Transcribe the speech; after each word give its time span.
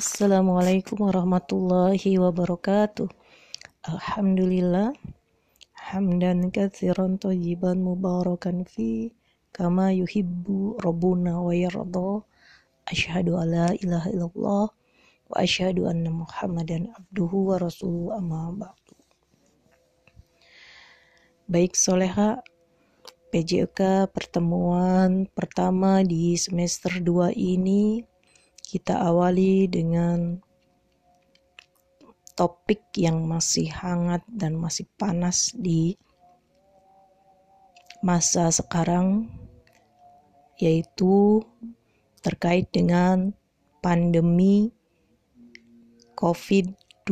Assalamualaikum 0.00 1.12
warahmatullahi 1.12 2.16
wabarakatuh. 2.16 3.04
Alhamdulillah. 3.84 4.96
Hamdan 5.76 6.48
katsiran 6.48 7.20
tayyiban 7.20 7.84
mubarakan 7.84 8.64
fi 8.64 9.12
kama 9.52 9.92
yuhibbu 9.92 10.80
rabbuna 10.80 11.44
wa 11.44 11.52
yarda. 11.52 12.24
Asyhadu 12.88 13.36
an 13.36 13.52
la 13.52 13.68
ilaha 13.76 14.08
illallah 14.08 14.66
wa 15.28 15.36
asyhadu 15.36 15.84
anna 15.84 16.08
Muhammadan 16.08 16.88
abduhu 16.96 17.52
wa 17.52 17.60
rasuluhu 17.60 18.16
amma 18.16 18.56
ba'du. 18.56 18.96
Baik 21.44 21.76
soleha 21.76 22.40
PJK 23.28 24.08
pertemuan 24.08 25.28
pertama 25.28 26.00
di 26.00 26.40
semester 26.40 26.88
2 27.04 27.36
ini 27.36 28.08
kita 28.70 29.02
awali 29.02 29.66
dengan 29.66 30.38
topik 32.38 32.94
yang 32.94 33.26
masih 33.26 33.66
hangat 33.66 34.22
dan 34.30 34.54
masih 34.54 34.86
panas 34.94 35.50
di 35.58 35.98
masa 37.98 38.54
sekarang 38.54 39.26
yaitu 40.62 41.42
terkait 42.22 42.70
dengan 42.70 43.34
pandemi 43.82 44.70
COVID-2 46.14 47.10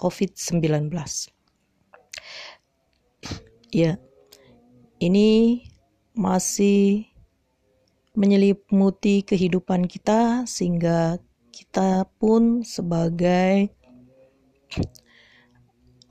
COVID-19. 0.00 0.88
Ya. 3.76 4.00
Ini 4.96 5.60
masih 6.16 7.09
menyelimuti 8.20 9.24
kehidupan 9.24 9.88
kita 9.88 10.44
sehingga 10.44 11.16
kita 11.48 12.04
pun 12.20 12.60
sebagai 12.60 13.72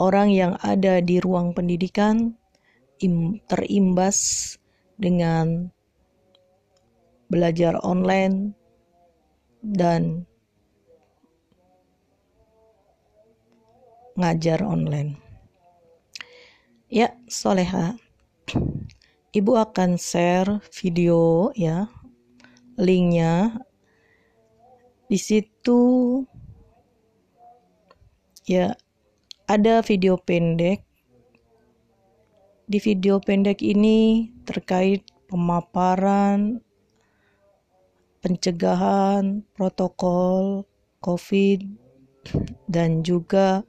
orang 0.01 0.33
yang 0.33 0.53
ada 0.65 1.05
di 1.05 1.21
ruang 1.21 1.53
pendidikan 1.53 2.33
terimbas 3.45 4.57
dengan 4.97 5.69
belajar 7.29 7.77
online 7.85 8.57
dan 9.61 10.25
ngajar 14.17 14.65
online. 14.65 15.15
Ya, 16.89 17.13
Soleha. 17.29 17.95
Ibu 19.39 19.61
akan 19.61 20.01
share 20.01 20.57
video 20.73 21.53
ya, 21.53 21.85
linknya. 22.79 23.59
Di 25.11 25.19
situ 25.19 25.81
ya 28.47 28.71
ada 29.45 29.83
video 29.83 30.15
pendek. 30.15 30.87
Di 32.69 32.79
video 32.79 33.19
pendek 33.19 33.59
ini 33.65 34.29
terkait 34.47 35.03
pemaparan 35.27 36.63
pencegahan 38.19 39.47
protokol 39.55 40.67
COVID 40.99 41.63
dan 42.67 42.99
juga 43.01 43.63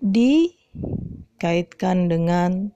dikaitkan 0.00 2.06
dengan 2.06 2.70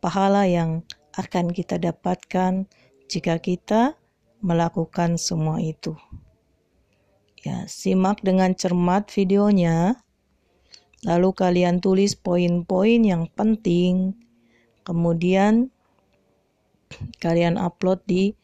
pahala 0.00 0.48
yang 0.48 0.80
akan 1.20 1.52
kita 1.52 1.76
dapatkan 1.76 2.64
jika 3.10 3.42
kita 3.42 3.98
melakukan 4.40 5.20
semua 5.20 5.60
itu. 5.60 5.96
Ya, 7.40 7.64
simak 7.64 8.20
dengan 8.20 8.52
cermat 8.52 9.08
videonya. 9.08 9.96
Lalu 11.00 11.32
kalian 11.32 11.80
tulis 11.80 12.12
poin-poin 12.12 13.00
yang 13.00 13.24
penting. 13.32 14.12
Kemudian 14.84 15.72
kalian 17.22 17.56
upload 17.56 18.04
di 18.04 18.36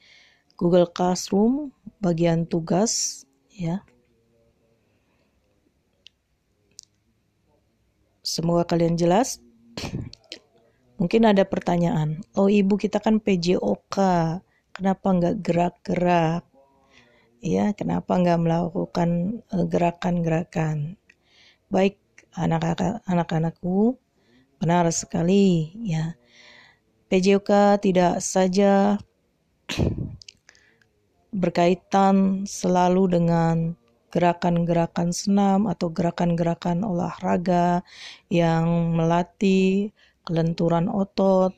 Google 0.56 0.88
Classroom 0.88 1.76
bagian 2.00 2.48
tugas 2.48 3.24
ya. 3.52 3.84
Semoga 8.24 8.64
kalian 8.64 8.96
jelas. 8.96 9.44
Mungkin 10.98 11.28
ada 11.28 11.44
pertanyaan, 11.44 12.24
oh 12.32 12.48
ibu 12.48 12.80
kita 12.80 13.04
kan 13.04 13.20
PJOK, 13.20 13.96
kenapa 14.76 15.06
nggak 15.08 15.36
gerak-gerak? 15.40 16.44
Ya, 17.40 17.72
kenapa 17.72 18.20
nggak 18.20 18.40
melakukan 18.44 19.40
eh, 19.48 19.64
gerakan-gerakan? 19.64 21.00
Baik 21.72 21.96
anak-anakku, 22.36 23.96
benar 24.60 24.84
sekali 24.92 25.72
ya. 25.80 26.12
PJOK 27.08 27.80
tidak 27.80 28.20
saja 28.20 29.00
berkaitan 31.42 32.44
selalu 32.44 33.16
dengan 33.16 33.56
gerakan-gerakan 34.12 35.12
senam 35.12 35.68
atau 35.68 35.92
gerakan-gerakan 35.92 36.84
olahraga 36.84 37.84
yang 38.32 38.96
melatih 38.96 39.92
kelenturan 40.26 40.88
otot, 40.88 41.52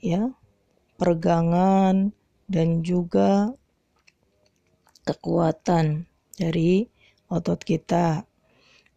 ya, 0.00 0.32
pergangan 0.96 2.10
dan 2.48 2.84
juga 2.84 3.52
kekuatan 5.04 6.08
dari 6.36 6.88
otot 7.28 7.60
kita. 7.60 8.24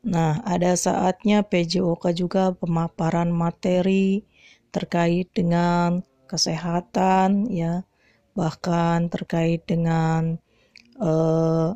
Nah, 0.07 0.39
ada 0.47 0.71
saatnya 0.77 1.43
PJOK 1.43 2.15
juga 2.15 2.55
pemaparan 2.55 3.27
materi 3.27 4.23
terkait 4.71 5.27
dengan 5.35 6.05
kesehatan 6.31 7.51
ya, 7.51 7.83
bahkan 8.37 9.11
terkait 9.11 9.63
dengan 9.67 10.39
eh, 10.99 11.69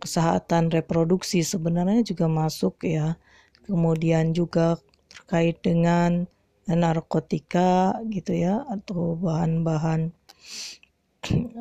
kesehatan 0.00 0.72
reproduksi 0.72 1.44
sebenarnya 1.44 2.04
juga 2.04 2.28
masuk 2.28 2.80
ya. 2.84 3.16
Kemudian 3.64 4.36
juga 4.36 4.76
terkait 5.08 5.60
dengan 5.64 6.28
narkotika 6.68 8.00
gitu 8.08 8.32
ya 8.32 8.64
atau 8.72 9.16
bahan-bahan 9.20 10.12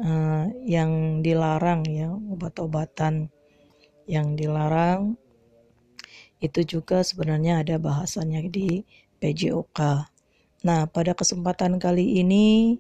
uh, 0.04 0.46
yang 0.76 1.24
dilarang 1.26 1.84
ya 1.88 2.12
obat-obatan 2.12 3.32
yang 4.08 4.36
dilarang 4.36 5.16
itu 6.44 6.60
juga 6.68 7.08
sebenarnya 7.08 7.64
ada 7.64 7.80
bahasannya 7.80 8.52
di 8.52 8.84
PJOK. 9.24 9.80
Nah 10.68 10.82
pada 10.92 11.16
kesempatan 11.16 11.80
kali 11.80 12.20
ini 12.20 12.76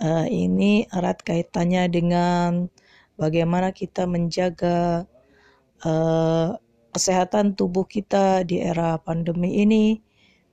uh, 0.00 0.24
ini 0.24 0.88
erat 0.88 1.20
kaitannya 1.20 1.84
dengan 1.92 2.72
bagaimana 3.20 3.76
kita 3.76 4.08
menjaga 4.08 5.04
uh, 5.84 6.56
kesehatan 6.96 7.52
tubuh 7.58 7.84
kita 7.84 8.46
di 8.48 8.62
era 8.64 8.96
pandemi 8.96 9.60
ini 9.60 10.00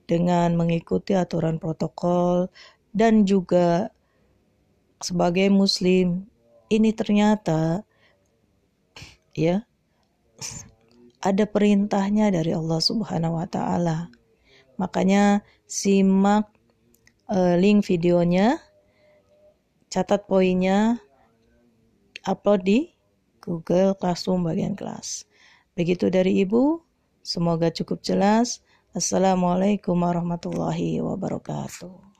dengan 0.04 0.52
mengikuti 0.58 1.16
aturan 1.16 1.56
protokol 1.56 2.50
dan 2.92 3.24
juga 3.24 3.88
sebagai 5.02 5.50
muslim 5.50 6.24
ini 6.72 6.94
ternyata 6.94 7.84
ya 9.36 9.66
ada 11.22 11.44
perintahnya 11.46 12.34
dari 12.34 12.50
Allah 12.50 12.80
Subhanahu 12.82 13.38
wa 13.38 13.46
taala. 13.46 14.10
Makanya 14.80 15.46
simak 15.70 16.50
uh, 17.30 17.54
link 17.54 17.86
videonya, 17.86 18.58
catat 19.86 20.26
poinnya, 20.26 20.98
upload 22.26 22.66
di 22.66 22.78
Google 23.38 23.94
Classroom 23.94 24.42
bagian 24.42 24.74
kelas. 24.74 25.30
Begitu 25.78 26.10
dari 26.10 26.42
Ibu, 26.42 26.82
semoga 27.22 27.70
cukup 27.70 28.02
jelas. 28.02 28.60
Assalamualaikum 28.92 29.96
warahmatullahi 29.96 31.00
wabarakatuh. 31.00 32.11